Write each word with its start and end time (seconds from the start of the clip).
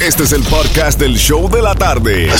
Este 0.00 0.22
es 0.22 0.32
el 0.32 0.44
podcast 0.44 1.00
del 1.00 1.16
show 1.16 1.50
de 1.50 1.60
la 1.60 1.74
tarde. 1.74 2.30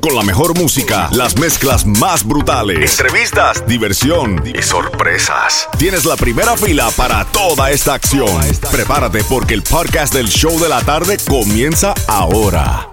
Con 0.00 0.16
la 0.16 0.22
mejor 0.22 0.58
música, 0.58 1.10
las 1.12 1.38
mezclas 1.38 1.84
más 1.84 2.26
brutales, 2.26 2.98
entrevistas, 2.98 3.66
diversión 3.66 4.42
y 4.46 4.62
sorpresas. 4.62 5.68
Tienes 5.78 6.06
la 6.06 6.16
primera 6.16 6.56
fila 6.56 6.88
para 6.96 7.26
toda 7.26 7.70
esta 7.70 7.92
acción. 7.92 8.40
Prepárate 8.70 9.22
porque 9.24 9.52
el 9.52 9.62
podcast 9.62 10.14
del 10.14 10.26
show 10.28 10.58
de 10.58 10.70
la 10.70 10.80
tarde 10.80 11.18
comienza 11.28 11.92
ahora. 12.08 12.88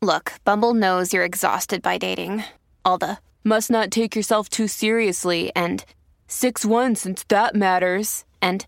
Look, 0.00 0.34
Bumble 0.44 0.72
knows 0.72 1.12
you're 1.12 1.26
exhausted 1.26 1.82
by 1.82 1.98
dating. 1.98 2.44
All 2.84 2.96
the 2.96 3.18
must 3.42 3.72
not 3.72 3.90
take 3.90 4.14
yourself 4.14 4.48
too 4.48 4.68
seriously 4.68 5.50
and 5.56 5.84
6 6.28 6.64
1 6.64 6.94
since 6.94 7.24
that 7.26 7.56
matters. 7.56 8.24
And 8.40 8.64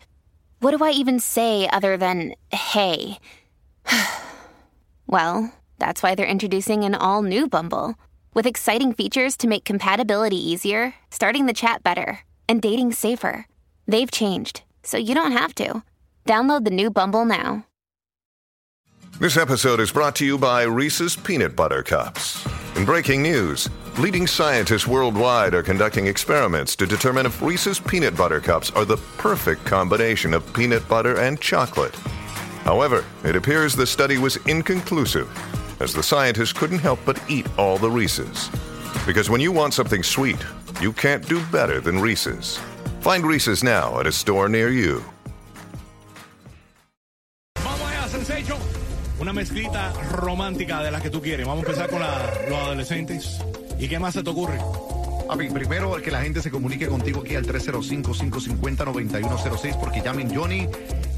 what 0.59 0.77
do 0.77 0.85
I 0.85 0.91
even 0.91 1.21
say 1.21 1.69
other 1.73 1.97
than 1.97 2.35
hey? 2.51 3.21
well, 5.07 5.53
that's 5.79 6.03
why 6.03 6.15
they're 6.15 6.27
introducing 6.27 6.85
an 6.85 6.95
all 6.95 7.23
new 7.23 7.49
Bumble 7.49 7.95
with 8.35 8.47
exciting 8.47 8.93
features 8.93 9.37
to 9.39 9.49
make 9.49 9.65
compatibility 9.65 10.37
easier, 10.37 10.95
starting 11.11 11.47
the 11.47 11.53
chat 11.53 11.83
better, 11.83 12.21
and 12.49 12.63
dating 12.63 12.93
safer. 12.93 13.47
They've 13.87 14.11
changed, 14.11 14.63
so 14.83 14.97
you 14.97 15.15
don't 15.15 15.33
have 15.33 15.55
to. 15.57 15.83
Download 16.27 16.65
the 16.65 16.71
new 16.71 16.91
Bumble 16.91 17.25
now. 17.25 17.67
This 19.19 19.37
episode 19.37 19.81
is 19.81 19.91
brought 19.91 20.17
to 20.17 20.25
you 20.25 20.39
by 20.39 20.63
Reese's 20.63 21.17
Peanut 21.17 21.55
Butter 21.55 21.83
Cups. 21.83 22.47
In 22.77 22.85
breaking 22.87 23.23
news, 23.23 23.69
leading 23.99 24.27
scientists 24.27 24.87
worldwide 24.87 25.53
are 25.53 25.63
conducting 25.63 26.07
experiments 26.07 26.75
to 26.77 26.87
determine 26.87 27.27
if 27.27 27.43
Reese's 27.43 27.79
Peanut 27.79 28.17
Butter 28.17 28.41
Cups 28.41 28.71
are 28.71 28.85
the 28.85 28.97
perfect 29.19 29.65
combination 29.67 30.33
of 30.33 30.51
peanut 30.55 30.89
butter 30.89 31.19
and 31.19 31.39
chocolate. 31.41 31.95
However, 32.65 33.05
it 33.25 33.37
appears 33.37 33.75
the 33.75 33.87
study 33.87 34.19
was 34.19 34.37
inconclusive, 34.47 35.29
as 35.81 35.93
the 35.93 36.03
scientists 36.03 36.53
couldn't 36.53 36.79
help 36.81 36.99
but 37.07 37.19
eat 37.29 37.47
all 37.59 37.79
the 37.79 37.91
Reese's. 37.91 38.51
Because 39.07 39.31
when 39.31 39.41
you 39.41 39.53
want 39.53 39.73
something 39.75 40.03
sweet, 40.03 40.37
you 40.81 40.93
can't 40.93 41.27
do 41.29 41.41
better 41.51 41.81
than 41.81 41.99
Reese's. 42.01 42.59
Find 43.01 43.25
Reese's 43.25 43.63
now 43.63 43.99
at 43.99 44.07
a 44.07 44.13
store 44.13 44.49
near 44.49 44.69
you. 44.71 45.03
Vamos 47.65 47.81
allá, 47.81 48.09
Sensation. 48.09 48.59
Una 49.21 49.33
mezclita 49.33 49.93
romántica 50.13 50.83
de 50.83 50.91
las 50.91 51.03
que 51.03 51.11
tú 51.11 51.21
quieres. 51.23 51.47
Vamos 51.47 51.65
a 51.65 51.69
empezar 51.69 51.89
con 51.91 52.01
la- 52.01 52.31
los 52.49 52.59
adolescentes. 52.59 53.39
¿Y 53.79 53.89
qué 53.89 53.99
más 53.99 54.15
se 54.15 54.23
te 54.23 54.31
ocurre? 54.31 54.59
Papi, 55.29 55.49
primero 55.51 55.95
que 56.03 56.11
la 56.11 56.23
gente 56.23 56.41
se 56.43 56.51
comunique 56.51 56.89
contigo 56.89 57.21
aquí 57.25 57.37
al 57.37 57.47
305-550-9106 57.47 59.77
porque 59.79 60.01
llamen 60.03 60.35
Johnny 60.35 60.67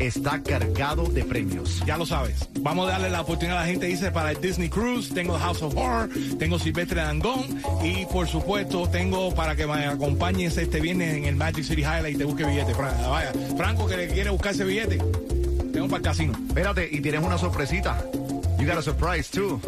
está 0.06 0.42
cargado 0.42 1.04
de 1.04 1.24
premios. 1.24 1.82
Ya 1.86 1.96
lo 1.96 2.06
sabes. 2.06 2.48
Vamos 2.60 2.88
a 2.88 2.92
darle 2.92 3.10
la 3.10 3.20
oportunidad 3.20 3.58
a 3.58 3.60
la 3.62 3.66
gente. 3.66 3.86
Dice 3.86 4.10
para 4.10 4.32
el 4.32 4.40
Disney 4.40 4.68
Cruise, 4.68 5.12
tengo 5.14 5.38
House 5.38 5.62
of 5.62 5.76
Horror, 5.76 6.08
tengo 6.38 6.58
Silvestre 6.58 7.00
Dangón 7.00 7.62
y 7.82 8.06
por 8.06 8.26
supuesto 8.26 8.88
tengo 8.88 9.34
para 9.34 9.56
que 9.56 9.66
me 9.66 9.86
acompañes 9.86 10.56
este 10.56 10.80
viernes 10.80 11.14
en 11.14 11.24
el 11.24 11.36
Magic 11.36 11.64
City 11.64 11.82
Highlight 11.82 12.14
y 12.14 12.18
te 12.18 12.24
busque 12.24 12.44
billete. 12.44 12.72
Vaya, 12.74 13.32
Franco 13.56 13.86
que 13.86 13.96
le 13.96 14.08
quiere 14.08 14.30
buscar 14.30 14.52
ese 14.52 14.64
billete. 14.64 14.98
Tengo 15.72 15.86
para 15.86 15.98
el 15.98 16.02
casino. 16.02 16.32
Espérate, 16.48 16.88
y 16.90 17.00
tienes 17.00 17.22
una 17.22 17.38
sorpresita. 17.38 18.04
You 18.58 18.66
got 18.66 18.78
a 18.78 18.82
surprise 18.82 19.28
too. 19.30 19.60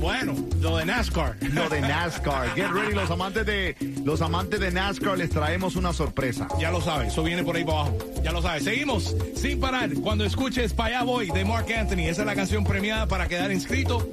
Bueno, 0.00 0.34
lo 0.60 0.78
de 0.78 0.86
NASCAR. 0.86 1.36
Lo 1.52 1.68
de 1.68 1.82
NASCAR. 1.82 2.54
Get 2.54 2.70
ready, 2.70 2.94
los 2.94 3.10
amantes 3.10 3.44
de 3.44 3.76
los 4.02 4.22
amantes 4.22 4.58
de 4.58 4.70
NASCAR 4.70 5.18
les 5.18 5.28
traemos 5.28 5.76
una 5.76 5.92
sorpresa. 5.92 6.48
Ya 6.58 6.70
lo 6.70 6.80
sabes, 6.80 7.08
eso 7.08 7.22
viene 7.22 7.44
por 7.44 7.54
ahí 7.54 7.64
para 7.64 7.80
abajo. 7.80 7.98
Ya 8.24 8.32
lo 8.32 8.40
sabes. 8.40 8.64
Seguimos 8.64 9.14
sin 9.36 9.60
parar. 9.60 9.90
Cuando 10.02 10.24
escuches 10.24 10.72
Pa' 10.72 10.86
allá 10.86 11.02
voy 11.02 11.30
de 11.30 11.44
Mark 11.44 11.66
Anthony, 11.70 12.08
esa 12.08 12.22
es 12.22 12.26
la 12.26 12.34
canción 12.34 12.64
premiada 12.64 13.06
para 13.06 13.28
quedar 13.28 13.52
inscrito 13.52 14.08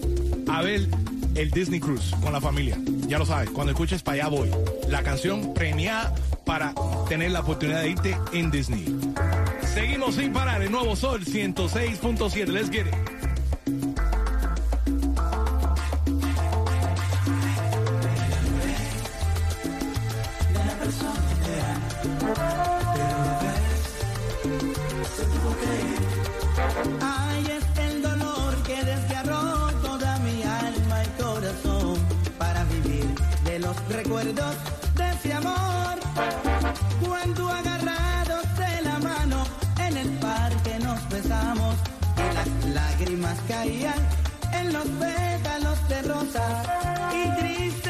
a 0.50 0.62
ver 0.62 0.90
el 1.36 1.52
Disney 1.52 1.80
Cruise 1.80 2.14
con 2.22 2.34
la 2.34 2.42
familia. 2.42 2.78
Ya 3.08 3.18
lo 3.18 3.26
sabes, 3.26 3.50
cuando 3.52 3.72
escuches 3.72 4.04
Pa' 4.04 4.12
allá 4.12 4.28
voy, 4.28 4.52
la 4.90 5.04
canción 5.04 5.54
premiada 5.54 6.14
para 6.46 6.74
tener 7.08 7.32
la 7.32 7.40
oportunidad 7.40 7.82
de 7.84 7.90
irte 7.92 8.18
en 8.34 8.52
Disney. 8.52 8.94
Seguimos 9.74 10.16
sin 10.16 10.34
parar. 10.34 10.62
El 10.62 10.72
nuevo 10.72 10.98
Sol 10.98 11.24
106.7. 11.24 12.48
Let's 12.48 12.70
get 12.70 12.88
it. 12.88 13.07
Lágrimas 42.78 43.40
caían 43.48 44.02
en 44.54 44.72
los 44.72 44.88
pétalos 45.02 45.80
de 45.90 46.02
rosa 46.04 46.46
y 47.20 47.40
tristemente 47.40 47.87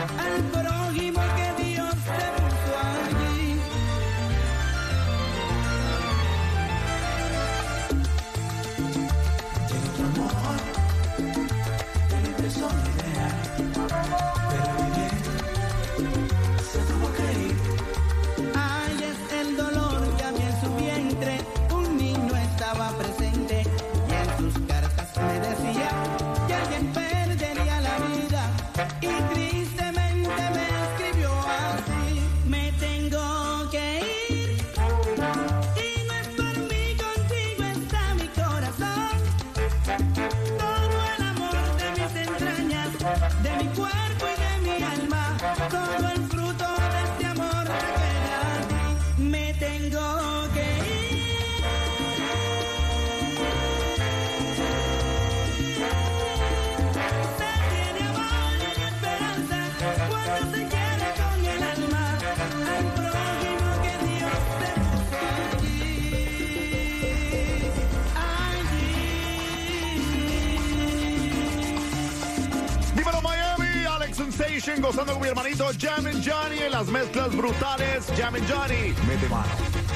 and 0.00 0.52
but 0.52 0.66
I 0.66 0.77
de 43.42 43.50
mi 43.56 43.68
cuerpo 43.74 44.37
Sensation 74.48 74.80
gozando 74.80 75.12
con 75.12 75.20
mi 75.20 75.28
hermanito 75.28 75.66
Jam 75.78 76.04
Johnny 76.24 76.58
en 76.64 76.72
las 76.72 76.86
mezclas 76.86 77.36
brutales. 77.36 78.06
Jam 78.16 78.34
Johnny, 78.48 78.94
mete 79.06 79.28
mano. 79.28 79.87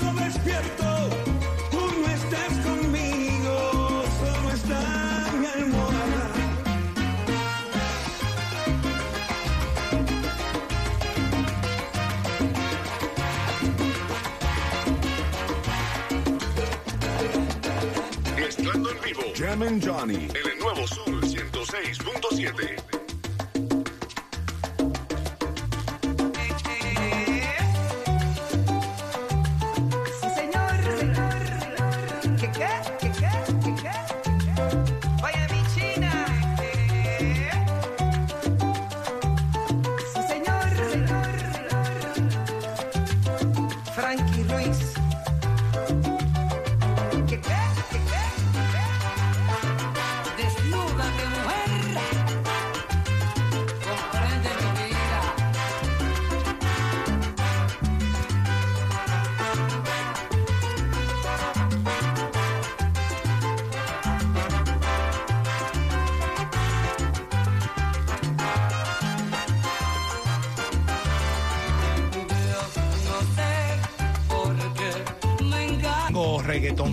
Despierto, 0.00 1.08
tú 1.70 1.80
no 2.00 2.06
estás 2.08 2.52
conmigo, 2.64 4.04
solo 4.18 4.50
está 4.52 5.32
mi 5.38 5.46
almohada. 5.46 6.32
Mezclando 18.36 18.90
en 18.90 19.00
vivo. 19.02 19.22
Jam 19.36 19.62
and 19.62 19.84
Johnny. 19.84 20.28
En 20.34 20.50
el 20.52 20.58
nuevo 20.58 20.86
Sol 20.86 21.20
106.7. 21.22 22.91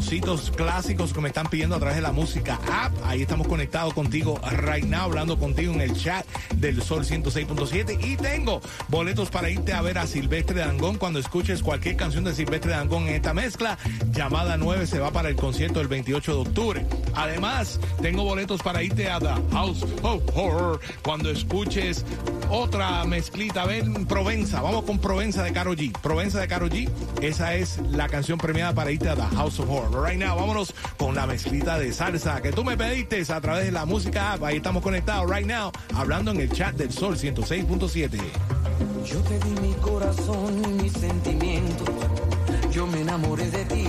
reggaetoncitos 0.10 0.52
clásicos 0.56 1.14
que 1.14 1.22
me 1.22 1.28
están 1.28 1.48
pidiendo 1.48 1.76
a 1.76 1.80
través 1.80 1.96
de 1.96 2.02
la 2.02 2.12
música 2.12 2.60
app. 2.72 2.94
Ahí 3.04 3.22
estamos 3.22 3.48
conectados 3.48 3.94
contigo 3.94 4.40
right 4.64 4.86
now, 4.86 5.04
hablando 5.04 5.38
contigo 5.38 5.74
en 5.74 5.82
el 5.82 5.94
chat 5.94 6.26
del 6.56 6.82
Sol 6.82 7.06
106.7. 7.06 8.04
Y 8.04 8.18
tengo 8.18 8.62
boletos 8.88 9.30
para 9.30 9.50
irte 9.50 9.74
a 9.74 9.82
ver 9.82 10.00
a 10.00 10.08
Silvestre 10.08 10.60
Dangón 10.60 10.98
cuando 10.98 11.20
escuches 11.20 11.62
cualquier 11.62 11.96
canción 11.96 12.24
de 12.24 12.34
Silvestre 12.34 12.72
Dangón 12.72 13.08
en 13.08 13.16
esta 13.16 13.34
mezcla. 13.34 13.78
Llamada 14.12 14.58
9 14.58 14.88
se 14.88 15.00
va 15.00 15.12
para 15.12 15.30
el 15.30 15.36
concierto 15.36 15.80
del 15.80 15.88
28 15.88 16.34
de 16.34 16.40
octubre. 16.40 16.86
Además, 17.16 17.80
tengo 18.02 18.24
boletos 18.24 18.62
para 18.62 18.82
irte 18.84 19.10
a 19.10 19.20
The 19.20 19.34
House 19.52 19.86
of 20.04 20.22
Horror 20.36 20.80
cuando 21.04 21.30
escuches 21.30 22.06
otra 22.50 23.04
mezclita. 23.06 23.64
A 23.64 23.66
ver, 23.66 23.86
Provenza. 24.08 24.62
Vamos 24.62 24.84
con 24.84 25.00
Provenza 25.00 25.44
de 25.44 25.52
Caro 25.54 25.74
G. 25.74 25.92
Provenza 26.00 26.40
de 26.40 26.48
Caro 26.48 26.68
G. 26.68 26.90
Esa 27.22 27.56
es 27.56 27.80
la 27.92 28.08
canción 28.08 28.38
premiada 28.38 28.74
para 28.74 28.92
irte 28.92 29.10
a 29.10 29.16
The 29.16 29.36
House 29.36 29.60
of 29.60 29.70
Horror. 29.70 30.04
Right 30.04 30.20
now, 30.20 30.36
vámonos 30.36 30.74
con 30.98 31.16
la 31.16 31.28
mezclita 31.28 31.78
de 31.78 31.94
salsa 31.94 32.42
que 32.42 32.52
tú 32.52 32.64
me 32.64 32.78
pediste 32.78 33.20
a 33.30 33.42
través 33.42 33.66
de 33.66 33.72
la 33.72 33.86
música 33.86 34.34
app. 34.34 34.44
Ahí 34.44 34.58
estamos 34.58 34.82
conectados 34.82 35.30
right 35.30 35.48
now, 35.48 35.72
hablando 35.96 36.32
en 36.32 36.42
el 36.42 36.52
chat 36.52 36.76
del 36.76 36.92
Sol 36.92 37.18
106.7. 37.18 38.18
Yo 39.06 39.20
te 39.22 39.40
di 39.40 39.62
mi 39.62 39.74
corazón 39.76 40.62
y 40.64 40.84
mis 40.84 40.94
sentimientos. 40.94 41.90
Yo 42.72 42.86
me 42.88 43.02
enamoré 43.02 43.50
de 43.50 43.66
ti 43.66 43.89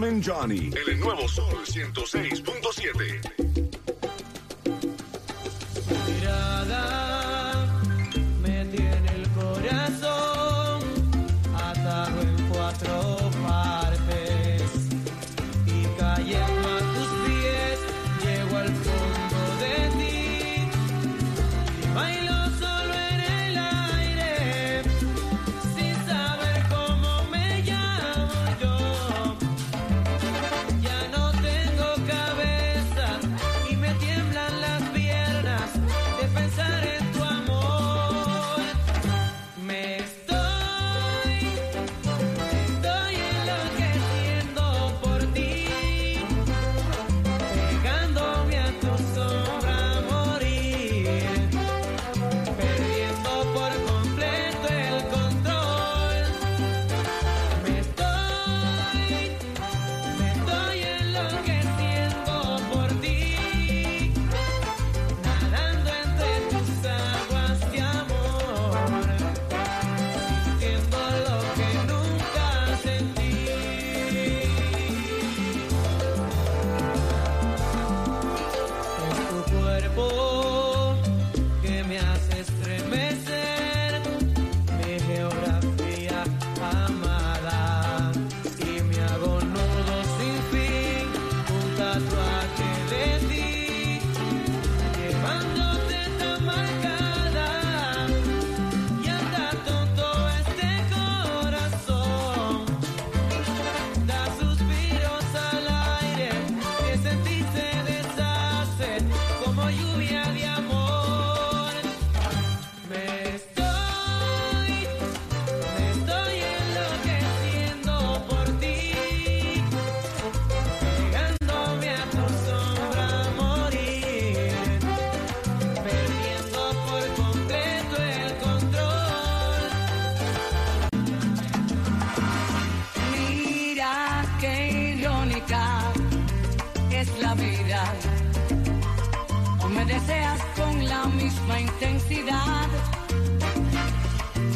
El 0.00 1.00
nuevo 1.00 1.26
Sol 1.26 1.66
106.7. 1.66 3.67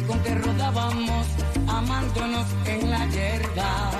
con 0.07 0.19
que 0.21 0.35
rodábamos 0.35 1.27
amándonos 1.67 2.47
en 2.65 2.91
la 2.91 3.05
hierba. 3.07 3.91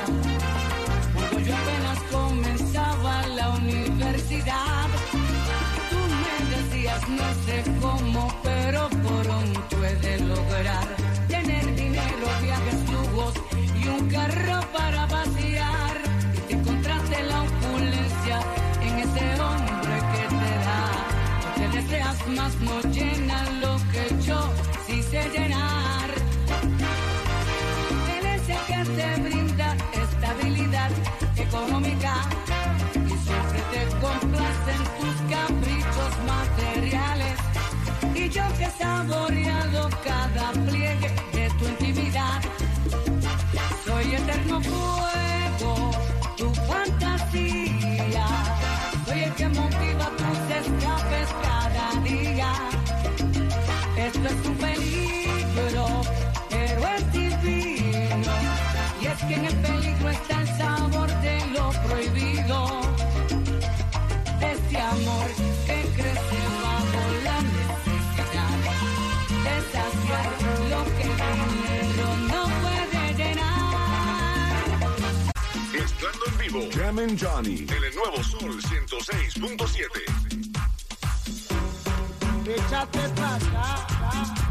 Cuando 1.14 1.40
yo 1.40 1.56
apenas 1.56 2.00
comenzaba 2.12 3.28
la 3.30 3.50
universidad, 3.50 4.88
tú 5.90 5.98
me 6.22 6.36
decías 6.56 7.10
no 7.10 7.28
sé 7.46 7.64
cómo, 7.82 8.28
pero 8.44 8.90
pronto 8.90 9.86
he 9.86 9.96
de 9.96 10.20
lograr 10.20 10.88
tener 11.28 11.76
dinero, 11.76 12.28
viajes, 12.42 12.80
lujos 12.92 13.34
y 13.82 13.88
un 13.88 14.10
carro 14.10 14.60
para 14.78 15.08
vaciar. 15.08 15.98
Y 16.36 16.38
te 16.48 16.54
encontraste 16.54 17.24
la 17.24 17.42
opulencia 17.42 18.40
en 18.82 19.00
ese 19.00 19.42
hombre 19.42 19.96
que 20.14 20.24
te 20.42 20.52
da, 20.68 20.82
no 21.44 21.50
te 21.56 21.82
deseas 21.82 22.28
más 22.28 22.56
noche 22.62 22.93
mezcla 54.14 54.30
es 54.30 54.48
un 54.48 54.56
peligro, 54.58 56.02
pero 56.50 56.88
es 56.96 57.12
divino. 57.12 58.34
Y 59.02 59.06
es 59.08 59.20
que 59.20 59.36
en 59.36 59.46
el 59.46 59.56
peligro 59.58 60.10
está 60.10 60.42
el 60.42 60.48
sabor 60.58 61.10
de 61.22 61.46
lo 61.48 61.72
prohibido. 61.88 62.82
Este 64.42 64.78
amor 64.78 65.28
que 65.66 65.82
crece 65.96 66.40
bajo 66.62 67.02
la 67.24 67.42
necesidad. 67.42 68.58
De 69.44 69.56
saciar 69.72 70.28
lo 70.70 70.84
que 70.96 71.04
el 71.04 71.16
dinero 71.50 72.08
no 72.30 72.42
puede 72.62 73.14
llenar. 73.16 74.64
Estando 75.74 76.26
en 76.28 76.38
vivo, 76.38 76.62
Jam 76.74 77.18
Johnny. 77.20 77.66
En 77.70 77.84
el 77.84 77.96
nuevo 77.96 78.24
Sol 78.24 78.62
106.7 78.62 80.23
échate 82.52 83.00
para 83.16 83.36
acá. 83.36 84.43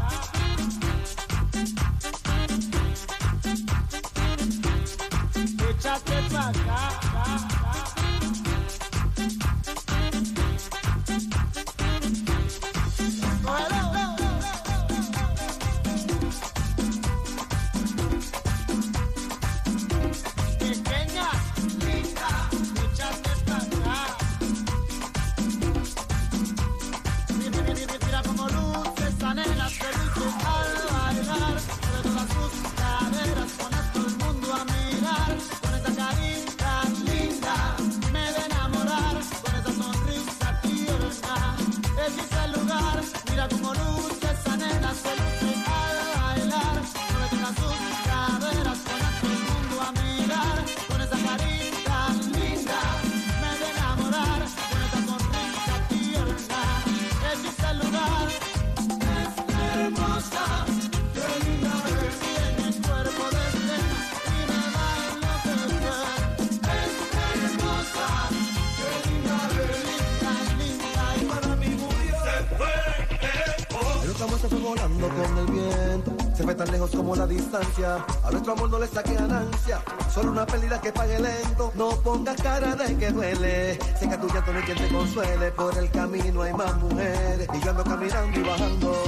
Se 76.33 76.43
fue 76.43 76.55
tan 76.55 76.71
lejos 76.71 76.89
como 76.91 77.15
la 77.15 77.27
distancia. 77.27 78.03
A 78.23 78.31
nuestro 78.31 78.53
amor 78.53 78.69
no 78.69 78.79
le 78.79 78.87
saque 78.87 79.13
ganancia. 79.13 79.81
Solo 80.11 80.31
una 80.31 80.45
pérdida 80.45 80.81
que 80.81 80.91
pague 80.91 81.19
lento. 81.19 81.71
No 81.75 81.89
pongas 82.01 82.41
cara 82.41 82.75
de 82.75 82.95
que 82.97 83.11
duele. 83.11 83.79
Seca 83.99 84.19
tu 84.19 84.27
llanto, 84.27 84.51
no 84.51 84.61
quien 84.61 84.77
te 84.77 84.87
consuele. 84.87 85.51
Por 85.51 85.77
el 85.77 85.91
camino 85.91 86.41
hay 86.41 86.53
más 86.53 86.75
mujeres. 86.77 87.47
Y 87.53 87.59
yo 87.63 87.69
ando 87.69 87.83
caminando 87.83 88.39
y 88.39 88.43
bajando. 88.43 89.03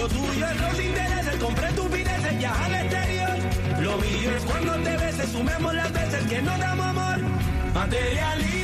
Lo 0.00 0.08
tuyo 0.08 0.46
es 0.46 0.56
los 0.56 0.80
intereses, 0.80 1.36
compré 1.36 1.68
estupideces, 1.68 2.38
viaja 2.38 2.64
al 2.64 2.74
exterior. 2.74 3.36
Lo 3.82 3.98
mío 3.98 4.30
es 4.34 4.44
cuando 4.44 4.72
te 4.76 4.96
beses, 4.96 5.30
sumemos 5.30 5.74
las 5.74 5.92
veces 5.92 6.24
que 6.24 6.40
no 6.40 6.56
damos 6.56 6.86
amor. 6.86 7.18
Materialista, 7.74 8.59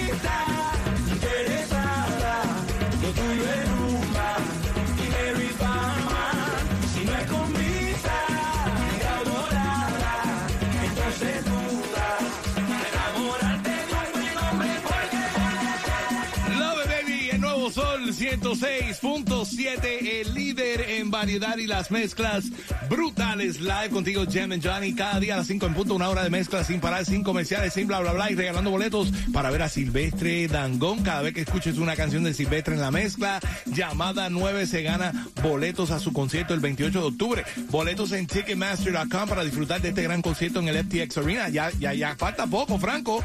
106.7, 18.31 20.21
el 20.21 20.35
líder 20.35 20.81
en 20.81 21.11
variedad 21.13 21.57
y 21.59 21.67
las 21.67 21.93
mezclas 21.93 22.45
brutales. 22.91 23.61
Live 23.61 23.91
contigo, 23.91 24.25
Jem 24.29 24.53
and 24.53 24.67
Johnny, 24.67 24.95
cada 24.95 25.21
día 25.21 25.35
a 25.35 25.37
las 25.39 25.47
5 25.47 25.67
en 25.67 25.75
punto, 25.75 25.95
una 25.95 26.09
hora 26.09 26.25
de 26.25 26.31
mezcla 26.31 26.65
sin 26.65 26.81
parar, 26.81 27.05
sin 27.05 27.23
comerciales, 27.23 27.73
sin 27.73 27.87
bla, 27.87 28.01
bla, 28.01 28.13
bla, 28.13 28.31
y 28.31 28.35
regalando 28.35 28.71
boletos 28.71 29.13
para 29.33 29.51
ver 29.51 29.63
a 29.63 29.69
Silvestre 29.69 30.49
Dangón. 30.49 31.03
Cada 31.05 31.23
vez 31.23 31.35
que 31.35 31.43
escuches 31.43 31.79
una 31.79 31.95
canción 31.95 32.25
de 32.25 32.35
Silvestre 32.35 32.75
en 32.75 32.81
la 32.81 32.91
mezcla, 32.91 33.39
llamada 33.67 34.29
9 34.29 34.67
se 34.67 34.83
gana 34.83 35.29
boletos 35.43 35.93
a 35.93 36.01
su 36.01 36.13
concierto 36.13 36.53
el 36.53 36.61
28 36.61 37.01
de 37.01 37.07
octubre. 37.07 37.45
Boletos 37.71 38.11
en 38.11 38.27
Ticketmaster.com 38.27 39.29
para 39.29 39.45
disfrutar 39.45 39.81
de 39.81 39.91
este 39.91 40.03
gran 40.03 40.21
concierto 40.21 40.59
en 40.61 40.69
el 40.69 40.85
FTX 40.85 41.19
Arena. 41.19 41.49
Ya, 41.49 41.71
ya, 41.79 41.95
ya 41.95 42.17
falta 42.17 42.47
poco, 42.47 42.79
Franco. 42.79 43.23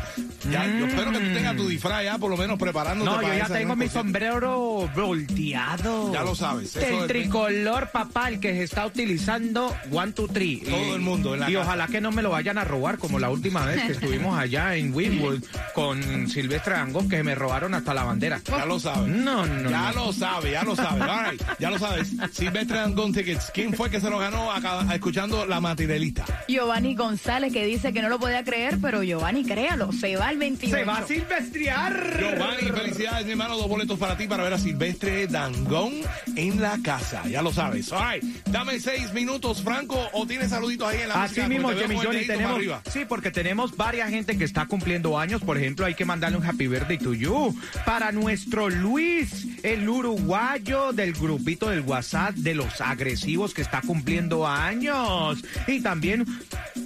Ya, 0.52 0.66
yo 0.68 0.86
espero 0.86 1.12
que 1.12 1.20
tú 1.20 1.34
tengas 1.34 1.56
tu 1.56 1.68
disfraz 1.68 2.04
ya, 2.04 2.18
por 2.18 2.30
lo 2.30 2.38
menos 2.38 2.58
preparándote 2.60 3.10
No, 3.10 3.16
para 3.18 3.38
yo 3.38 3.44
ya 3.48 3.48
tengo 3.48 3.76
mi 3.76 3.86
concierto. 3.86 4.00
sombrero 4.00 4.91
volteado. 4.96 6.12
Ya 6.14 6.24
lo 6.24 6.36
sabes, 6.36 6.76
eso 6.76 7.02
El 7.04 7.08
tricolor, 7.08 7.90
papá, 7.92 8.30
el 8.30 8.40
que 8.40 8.54
se 8.54 8.64
está 8.64 8.86
utilizando 8.86 9.76
One, 9.92 10.12
Two, 10.14 10.28
Three. 10.28 10.58
Todo 10.62 10.88
Y- 10.88 10.90
el 10.92 11.00
mundo 11.02 11.34
en 11.34 11.40
la 11.42 11.50
Y 11.50 11.54
casa. 11.54 11.66
ojalá 11.68 11.88
que 11.88 12.02
no 12.02 12.12
me 12.12 12.22
lo 12.22 12.30
vayan 12.32 12.58
a 12.58 12.64
robar 12.64 12.98
como 12.98 13.20
la 13.20 13.30
última 13.30 13.66
vez 13.66 13.82
que 13.84 13.92
estuvimos 13.94 14.38
allá 14.38 14.76
en 14.76 14.94
Winwood 14.94 15.44
con 15.74 16.28
Silvestre 16.28 16.74
Dangón, 16.76 17.08
que 17.10 17.24
me 17.24 17.36
robaron 17.36 17.74
hasta 17.74 17.94
la 17.94 18.04
bandera. 18.04 18.42
Ya 18.46 18.66
lo 18.66 18.80
sabes. 18.80 19.08
No, 19.08 19.46
no, 19.46 19.70
Ya 19.70 19.92
no. 19.94 20.06
lo 20.08 20.14
sabe, 20.14 20.52
ya 20.52 20.64
lo 20.64 20.76
sabe. 20.76 21.02
All 21.02 21.32
right, 21.32 21.42
ya 21.60 21.70
lo 21.70 21.80
sabes. 21.80 22.10
Silvestre 22.32 22.78
Dangón 22.78 23.14
Tickets. 23.14 23.52
¿Quién 23.54 23.74
fue 23.74 23.90
que 23.90 24.00
se 24.00 24.10
lo 24.10 24.20
ganó 24.20 24.52
acá- 24.52 24.86
escuchando 24.94 25.46
la 25.46 25.62
materialista? 25.62 26.26
Giovanni 26.48 26.96
González 26.96 27.54
que 27.54 27.66
dice 27.66 27.94
que 27.94 28.02
no 28.02 28.10
lo 28.10 28.20
podía 28.20 28.44
creer, 28.44 28.78
pero 28.82 29.04
Giovanni, 29.04 29.44
créalo, 29.46 29.92
se 29.92 30.16
va 30.16 30.30
el 30.32 30.38
28. 30.38 30.76
Se 30.76 30.84
va 30.84 30.98
a 30.98 31.08
silvestrear. 31.08 32.18
Giovanni, 32.20 32.70
felicidades, 32.70 33.26
mi 33.26 33.32
hermano. 33.32 33.58
Dos 33.58 33.68
boletos 33.68 33.98
para 34.00 34.18
ti 34.18 34.28
para 34.28 34.44
ver 34.44 34.54
a 34.54 34.58
Silvestre 34.58 34.81
Dangón 35.30 35.94
en 36.36 36.60
la 36.60 36.80
casa. 36.84 37.22
Ya 37.28 37.44
lo 37.44 37.54
sabes. 37.54 37.92
All 37.92 38.14
right, 38.14 38.24
dame 38.48 38.80
seis 38.80 39.14
minutos, 39.14 39.62
Franco, 39.62 40.10
o 40.14 40.26
tienes 40.26 40.50
saluditos 40.50 40.88
ahí 40.88 41.02
en 41.02 41.10
la 41.10 41.24
Así 41.24 41.40
música? 41.42 41.48
mismo, 41.48 41.70
Jimmy 41.72 41.98
Johnny, 41.98 42.26
tenemos, 42.26 42.56
arriba. 42.58 42.82
sí, 42.92 43.02
porque 43.08 43.30
tenemos 43.30 43.78
varias 43.78 44.10
gente 44.10 44.38
que 44.38 44.44
está 44.44 44.66
cumpliendo 44.66 45.20
años. 45.20 45.42
Por 45.42 45.58
ejemplo, 45.60 45.86
hay 45.86 45.94
que 45.94 46.04
mandarle 46.06 46.38
un 46.40 46.46
happy 46.46 46.66
birthday 46.66 46.98
to 46.98 47.14
you 47.14 47.56
para 47.86 48.12
nuestro 48.12 48.70
Luis, 48.72 49.46
el 49.62 49.88
uruguayo 49.88 50.94
del 50.94 51.14
grupito 51.14 51.70
del 51.70 51.82
WhatsApp 51.82 52.34
de 52.36 52.56
los 52.56 52.82
agresivos 52.82 53.54
que 53.54 53.62
está 53.62 53.82
cumpliendo 53.82 54.48
años. 54.48 55.38
Y 55.68 55.82
también 55.82 56.26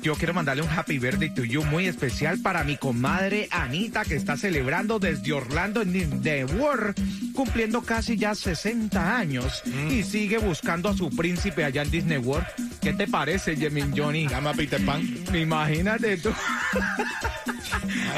yo 0.06 0.14
quiero 0.14 0.36
mandarle 0.36 0.62
un 0.62 0.70
happy 0.70 1.00
birthday 1.00 1.34
to 1.34 1.44
you 1.44 1.64
muy 1.64 1.88
especial 1.88 2.40
para 2.40 2.64
mi 2.64 2.78
comadre 2.78 3.48
Anita 3.50 4.06
que 4.06 4.14
está 4.14 4.38
celebrando 4.38 5.00
desde 5.00 5.34
Orlando 5.34 5.82
en 5.82 5.94
Disney 5.94 6.44
World, 6.44 6.94
cumpliendo 7.34 7.82
casi 7.82 8.16
ya 8.16 8.36
60 8.36 9.18
años 9.18 9.64
y 9.90 10.04
sigue 10.04 10.38
buscando 10.38 10.90
a 10.90 10.94
su 10.96 11.10
príncipe 11.10 11.64
allá 11.64 11.82
en 11.82 11.90
Disney 11.90 12.20
World. 12.20 12.46
¿Qué 12.84 12.94
te 12.94 13.08
parece, 13.08 13.56
Jemin 13.56 13.98
Johnny? 13.98 14.28
Llama 14.28 14.54
Peter 14.54 14.80
Pan. 14.86 15.02
Imagínate 15.34 16.18
tú. 16.18 16.30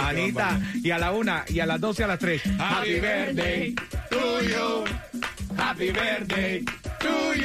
Anita, 0.03 0.59
y 0.83 0.91
a 0.91 0.97
la 0.97 1.13
una, 1.13 1.45
y 1.47 1.61
a 1.61 1.65
las 1.65 1.79
dos 1.79 1.97
y 2.01 2.03
a 2.03 2.07
las 2.07 2.19
tres. 2.19 2.41
Happy 2.59 2.99
birthday 2.99 3.75
to 4.09 4.41
you. 4.41 4.83
Happy 5.57 5.91
birthday 5.91 6.65
to 7.07 7.37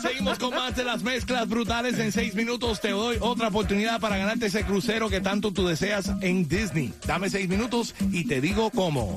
seguimos 0.00 0.38
con 0.38 0.50
más 0.50 0.76
de 0.76 0.84
las 0.84 1.02
mezclas 1.02 1.48
brutales. 1.48 1.98
En 1.98 2.12
seis 2.12 2.34
minutos 2.34 2.80
te 2.80 2.90
doy 2.90 3.16
otra 3.20 3.48
oportunidad 3.48 4.00
para 4.00 4.16
ganarte 4.16 4.46
ese 4.46 4.64
crucero 4.64 5.08
que 5.08 5.20
tanto 5.20 5.52
tú 5.52 5.66
deseas 5.66 6.10
en 6.20 6.48
Disney. 6.48 6.92
Dame 7.06 7.30
seis 7.30 7.48
minutos 7.48 7.94
y 8.12 8.26
te 8.26 8.40
digo 8.40 8.70
cómo. 8.70 9.14